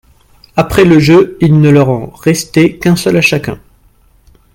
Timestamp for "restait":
2.07-2.79